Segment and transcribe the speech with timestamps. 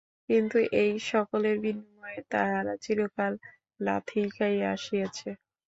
[0.29, 3.33] কিন্তু এই-সকলের বিনিময়ে তাহারা চিরকাল
[3.79, 5.29] লাথিই খাইয়া আসিয়াছে।